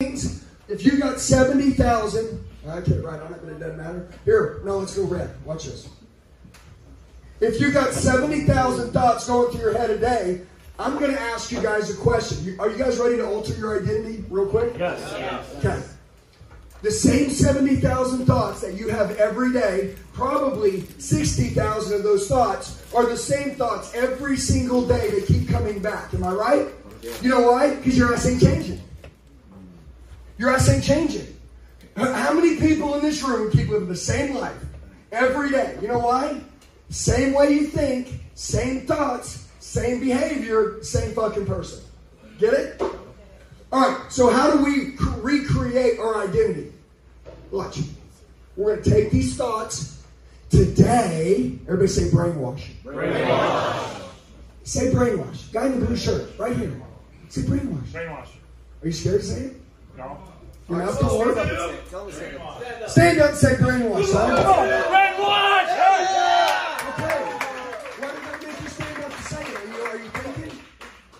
means 0.00 0.44
if 0.68 0.84
you 0.84 0.96
got 0.96 1.18
70,000, 1.18 2.44
I 2.68 2.80
can't 2.82 3.04
write 3.04 3.20
on 3.20 3.32
it, 3.32 3.40
but 3.42 3.50
it 3.52 3.58
doesn't 3.58 3.78
matter. 3.78 4.08
Here, 4.24 4.60
no, 4.64 4.78
let's 4.78 4.96
go 4.96 5.02
red. 5.02 5.28
Watch 5.44 5.64
this. 5.64 5.88
If 7.40 7.60
you 7.60 7.72
got 7.72 7.92
70,000 7.92 8.92
thoughts 8.92 9.26
going 9.26 9.50
through 9.50 9.60
your 9.60 9.76
head 9.76 9.90
a 9.90 9.98
day, 9.98 10.42
I'm 10.78 11.00
going 11.00 11.10
to 11.10 11.20
ask 11.20 11.50
you 11.50 11.60
guys 11.60 11.90
a 11.90 11.96
question. 11.96 12.56
Are 12.60 12.70
you 12.70 12.78
guys 12.78 12.98
ready 12.98 13.16
to 13.16 13.26
alter 13.26 13.54
your 13.54 13.80
identity 13.80 14.24
real 14.30 14.46
quick? 14.46 14.78
Yes. 14.78 15.02
Okay. 15.56 15.82
The 16.82 16.92
same 16.92 17.30
70,000 17.30 18.24
thoughts 18.24 18.60
that 18.60 18.74
you 18.74 18.90
have 18.90 19.16
every 19.16 19.52
day, 19.52 19.96
probably 20.12 20.82
60,000 20.98 21.96
of 21.96 22.04
those 22.04 22.28
thoughts 22.28 22.84
are 22.94 23.04
the 23.04 23.16
same 23.16 23.56
thoughts 23.56 23.92
every 23.94 24.36
single 24.36 24.86
day 24.86 25.10
that 25.10 25.26
keep 25.26 25.48
coming 25.48 25.80
back. 25.80 26.14
Am 26.14 26.22
I 26.22 26.32
right? 26.32 26.68
You 27.20 27.30
know 27.30 27.50
why? 27.50 27.74
Because 27.74 27.98
your 27.98 28.14
ass 28.14 28.26
ain't 28.28 28.40
changing. 28.40 28.80
Your 30.38 30.50
ass 30.50 30.68
ain't 30.68 30.84
changing. 30.84 31.26
H- 31.96 32.06
How 32.08 32.32
many 32.32 32.56
people 32.56 32.94
in 32.94 33.02
this 33.02 33.22
room 33.22 33.50
keep 33.50 33.68
living 33.68 33.88
the 33.88 33.96
same 33.96 34.34
life 34.34 34.56
every 35.12 35.50
day? 35.50 35.76
You 35.82 35.88
know 35.88 35.98
why? 35.98 36.40
Same 36.90 37.34
way 37.34 37.52
you 37.52 37.66
think, 37.66 38.20
same 38.34 38.86
thoughts, 38.86 39.48
same 39.60 40.00
behavior, 40.00 40.82
same 40.82 41.14
fucking 41.14 41.44
person. 41.46 41.80
Get 42.38 42.54
it? 42.54 42.80
All 43.70 43.80
right, 43.80 44.10
so 44.12 44.30
how 44.30 44.50
do 44.52 44.64
we 44.64 44.94
recreate 45.20 45.98
our 45.98 46.22
identity? 46.22 46.72
Watch. 47.50 47.80
We're 48.56 48.74
going 48.76 48.82
to 48.84 48.90
take 48.90 49.10
these 49.10 49.36
thoughts 49.36 50.02
today. 50.50 51.58
Everybody 51.66 51.88
say 51.88 52.08
brainwash. 52.10 52.62
Brainwash. 52.84 54.02
Say 54.64 54.90
brainwash. 54.92 55.52
Guy 55.52 55.66
in 55.66 55.80
the 55.80 55.86
blue 55.86 55.96
shirt, 55.96 56.30
right 56.38 56.56
here. 56.56 56.72
Say 57.28 57.42
brainwash. 57.42 57.86
Brainwash. 57.88 58.28
Are 58.82 58.86
you 58.86 58.92
scared 58.92 59.20
to 59.20 59.26
say 59.26 59.40
it? 59.42 59.56
No. 59.98 60.16
Your 60.68 60.78
mouth 60.78 61.00
don't 61.00 61.18
work? 61.18 61.34
Stand 62.88 63.18
up 63.18 63.30
and 63.30 63.36
say 63.36 63.54
brainwash. 63.56 64.04
son. 64.06 64.44
Brainwash! 64.44 65.72
Okay. 66.88 67.24
Why 67.98 68.10
did 68.12 68.22
that 68.22 68.42
make 68.46 68.60
you 68.60 68.68
stand 68.68 69.04
up 69.04 69.16
to 69.16 69.22
say 69.22 69.42
it? 69.42 69.56
Are 69.56 69.66
you, 69.66 69.82
are 69.82 69.96
you 69.96 70.10
thinking? 70.10 70.58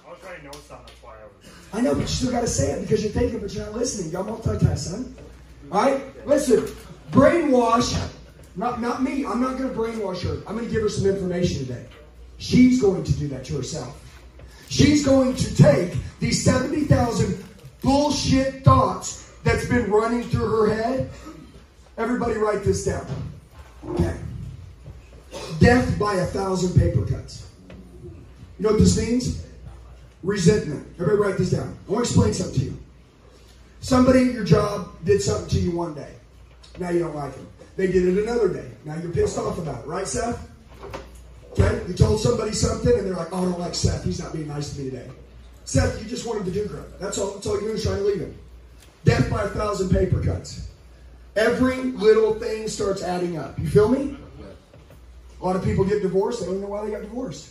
I 0.06 0.10
was 0.10 0.22
writing 0.22 0.44
notes 0.44 0.68
down, 0.68 0.78
that's 0.86 1.02
why 1.02 1.14
I 1.14 1.24
was. 1.24 1.52
I 1.72 1.80
know, 1.80 1.94
but 1.94 2.02
you 2.02 2.06
still 2.06 2.30
got 2.30 2.42
to 2.42 2.46
say 2.46 2.70
it 2.70 2.82
because 2.82 3.02
you're 3.02 3.12
thinking, 3.12 3.40
but 3.40 3.52
you're 3.52 3.64
not 3.66 3.74
listening. 3.74 4.12
Y'all 4.12 4.24
multitask, 4.24 4.78
son. 4.78 5.16
All 5.72 5.82
right? 5.82 6.24
Listen, 6.24 6.60
brainwash, 7.10 8.00
not, 8.54 8.80
not 8.80 9.02
me. 9.02 9.26
I'm 9.26 9.40
not 9.40 9.58
going 9.58 9.70
to 9.70 9.76
brainwash 9.76 10.22
her. 10.22 10.34
I'm 10.46 10.54
going 10.54 10.66
to 10.66 10.72
give 10.72 10.82
her 10.82 10.88
some 10.88 11.06
information 11.06 11.66
today. 11.66 11.84
She's 12.36 12.80
going 12.80 13.02
to 13.02 13.12
do 13.14 13.26
that 13.26 13.44
to 13.46 13.56
herself. 13.56 14.04
She's 14.68 15.04
going 15.04 15.34
to 15.34 15.56
take 15.56 15.94
these 16.20 16.44
70,000 16.44 17.47
bullshit 17.82 18.64
thoughts 18.64 19.32
that's 19.44 19.66
been 19.66 19.90
running 19.90 20.22
through 20.24 20.48
her 20.48 20.74
head. 20.74 21.10
Everybody 21.96 22.34
write 22.34 22.62
this 22.62 22.84
down. 22.84 23.06
Okay. 23.86 24.16
Death 25.58 25.98
by 25.98 26.14
a 26.14 26.26
thousand 26.26 26.78
paper 26.78 27.04
cuts. 27.04 27.48
You 28.58 28.64
know 28.64 28.70
what 28.70 28.78
this 28.78 28.96
means? 28.98 29.46
Resentment. 30.22 30.86
Everybody 30.94 31.18
write 31.18 31.38
this 31.38 31.50
down. 31.50 31.76
I 31.88 31.92
want 31.92 32.04
to 32.04 32.10
explain 32.10 32.34
something 32.34 32.60
to 32.60 32.64
you. 32.66 32.78
Somebody 33.80 34.28
at 34.28 34.34
your 34.34 34.44
job 34.44 34.90
did 35.04 35.22
something 35.22 35.48
to 35.50 35.60
you 35.60 35.70
one 35.70 35.94
day. 35.94 36.12
Now 36.78 36.90
you 36.90 37.00
don't 37.00 37.14
like 37.14 37.34
them. 37.34 37.46
They 37.76 37.86
did 37.86 38.06
it 38.06 38.22
another 38.22 38.52
day. 38.52 38.68
Now 38.84 38.96
you're 38.96 39.12
pissed 39.12 39.38
off 39.38 39.58
about 39.58 39.84
it, 39.84 39.86
right, 39.86 40.06
Seth? 40.06 40.48
Okay? 41.52 41.80
You 41.86 41.94
told 41.94 42.20
somebody 42.20 42.52
something 42.52 42.92
and 42.92 43.06
they're 43.06 43.14
like, 43.14 43.28
oh, 43.32 43.38
I 43.38 43.44
don't 43.44 43.60
like 43.60 43.74
Seth. 43.74 44.04
He's 44.04 44.20
not 44.20 44.32
being 44.32 44.48
nice 44.48 44.74
to 44.74 44.80
me 44.80 44.90
today. 44.90 45.08
Seth, 45.68 46.02
you 46.02 46.08
just 46.08 46.24
want 46.24 46.38
him 46.38 46.46
to 46.46 46.50
do 46.50 46.66
good. 46.66 46.82
That's 46.98 47.18
all, 47.18 47.32
that's 47.32 47.46
all 47.46 47.60
you're 47.60 47.76
trying 47.76 47.98
to 47.98 48.04
leave 48.04 48.20
him. 48.20 48.34
Death 49.04 49.28
by 49.28 49.42
a 49.42 49.48
thousand 49.48 49.90
paper 49.90 50.18
cuts. 50.24 50.66
Every 51.36 51.76
little 51.76 52.32
thing 52.32 52.68
starts 52.68 53.02
adding 53.02 53.36
up. 53.36 53.58
You 53.58 53.68
feel 53.68 53.90
me? 53.90 54.16
A 55.38 55.44
lot 55.44 55.56
of 55.56 55.62
people 55.62 55.84
get 55.84 56.00
divorced. 56.00 56.40
They 56.40 56.46
don't 56.46 56.62
know 56.62 56.68
why 56.68 56.86
they 56.86 56.90
got 56.90 57.02
divorced. 57.02 57.50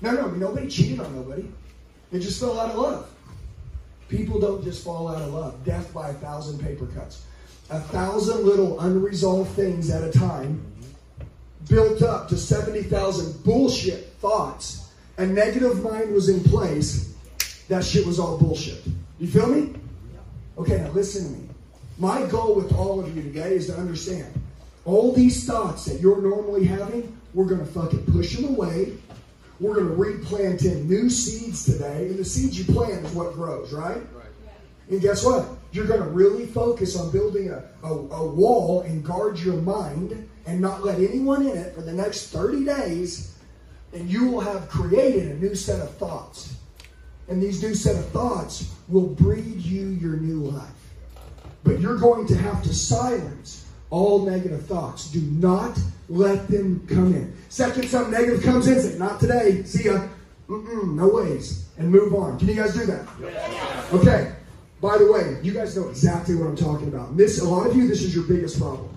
No, 0.00 0.12
no, 0.12 0.30
nobody 0.30 0.68
cheated 0.68 1.00
on 1.00 1.12
nobody. 1.12 1.50
They 2.12 2.20
just 2.20 2.38
fell 2.38 2.60
out 2.60 2.70
of 2.70 2.76
love. 2.76 3.10
People 4.08 4.38
don't 4.38 4.62
just 4.62 4.84
fall 4.84 5.08
out 5.08 5.20
of 5.20 5.34
love. 5.34 5.64
Death 5.64 5.92
by 5.92 6.10
a 6.10 6.14
thousand 6.14 6.60
paper 6.60 6.86
cuts. 6.86 7.24
A 7.68 7.80
thousand 7.80 8.46
little 8.46 8.78
unresolved 8.78 9.50
things 9.56 9.90
at 9.90 10.04
a 10.04 10.12
time 10.12 10.64
built 11.68 12.00
up 12.00 12.28
to 12.28 12.36
70,000 12.36 13.42
bullshit 13.42 14.12
thoughts. 14.20 14.92
A 15.16 15.26
negative 15.26 15.82
mind 15.82 16.12
was 16.12 16.28
in 16.28 16.44
place. 16.44 17.10
That 17.68 17.84
shit 17.84 18.06
was 18.06 18.18
all 18.18 18.38
bullshit. 18.38 18.82
You 19.18 19.26
feel 19.26 19.46
me? 19.46 19.74
Okay, 20.58 20.78
now 20.78 20.90
listen 20.90 21.24
to 21.24 21.40
me. 21.40 21.48
My 21.98 22.26
goal 22.26 22.54
with 22.54 22.72
all 22.74 23.00
of 23.00 23.16
you 23.16 23.22
today 23.22 23.54
is 23.54 23.66
to 23.66 23.76
understand 23.76 24.32
all 24.84 25.12
these 25.12 25.46
thoughts 25.46 25.86
that 25.86 26.00
you're 26.00 26.20
normally 26.20 26.64
having, 26.64 27.16
we're 27.32 27.46
going 27.46 27.60
to 27.60 27.66
fucking 27.66 28.04
push 28.12 28.36
them 28.36 28.54
away. 28.54 28.92
We're 29.60 29.74
going 29.74 29.88
to 29.88 29.94
replant 29.94 30.64
in 30.64 30.88
new 30.88 31.08
seeds 31.08 31.64
today. 31.64 32.08
And 32.08 32.18
the 32.18 32.24
seeds 32.24 32.58
you 32.58 32.72
plant 32.72 33.04
is 33.04 33.12
what 33.12 33.32
grows, 33.34 33.72
right? 33.72 34.02
And 34.90 35.00
guess 35.00 35.24
what? 35.24 35.48
You're 35.72 35.86
going 35.86 36.02
to 36.02 36.08
really 36.08 36.46
focus 36.46 36.96
on 36.96 37.10
building 37.10 37.50
a, 37.50 37.64
a, 37.82 37.88
a 37.88 38.26
wall 38.26 38.82
and 38.82 39.02
guard 39.02 39.38
your 39.38 39.56
mind 39.56 40.28
and 40.46 40.60
not 40.60 40.84
let 40.84 40.98
anyone 40.98 41.46
in 41.46 41.56
it 41.56 41.74
for 41.74 41.80
the 41.80 41.92
next 41.92 42.28
30 42.28 42.64
days. 42.64 43.34
And 43.94 44.10
you 44.10 44.26
will 44.26 44.40
have 44.40 44.68
created 44.68 45.32
a 45.32 45.34
new 45.36 45.54
set 45.54 45.80
of 45.80 45.90
thoughts. 45.96 46.54
And 47.28 47.42
these 47.42 47.62
new 47.62 47.74
set 47.74 47.96
of 47.96 48.06
thoughts 48.08 48.70
will 48.88 49.06
breed 49.06 49.60
you 49.60 49.88
your 49.88 50.16
new 50.16 50.50
life. 50.50 50.70
But 51.62 51.80
you're 51.80 51.96
going 51.96 52.26
to 52.26 52.36
have 52.36 52.62
to 52.64 52.74
silence 52.74 53.66
all 53.90 54.26
negative 54.26 54.66
thoughts. 54.66 55.10
Do 55.10 55.20
not 55.20 55.78
let 56.08 56.48
them 56.48 56.86
come 56.88 57.14
in. 57.14 57.34
Second, 57.48 57.88
something 57.88 58.12
negative 58.12 58.42
comes 58.42 58.66
in, 58.66 58.80
say, 58.80 58.98
not 58.98 59.20
today. 59.20 59.62
See 59.62 59.84
ya. 59.84 60.06
Mm-mm, 60.48 60.94
no 60.94 61.08
ways. 61.08 61.68
And 61.78 61.90
move 61.90 62.14
on. 62.14 62.38
Can 62.38 62.48
you 62.48 62.54
guys 62.54 62.74
do 62.74 62.84
that? 62.86 63.08
Okay. 63.92 64.32
By 64.80 64.98
the 64.98 65.10
way, 65.10 65.38
you 65.42 65.52
guys 65.52 65.74
know 65.76 65.88
exactly 65.88 66.34
what 66.34 66.46
I'm 66.46 66.56
talking 66.56 66.88
about. 66.88 67.16
This, 67.16 67.40
a 67.40 67.48
lot 67.48 67.66
of 67.66 67.74
you, 67.74 67.88
this 67.88 68.02
is 68.02 68.14
your 68.14 68.24
biggest 68.24 68.60
problem. 68.60 68.90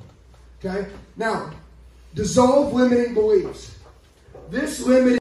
Okay? 0.60 0.90
Now, 1.16 1.52
dissolve 2.14 2.74
limiting 2.74 3.14
beliefs. 3.14 3.78
This 4.50 4.82
limiting 4.82 5.16